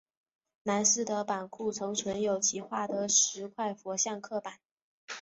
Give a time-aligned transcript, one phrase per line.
[0.63, 4.57] 南寺的版库曾存有其画的十块佛像刻版。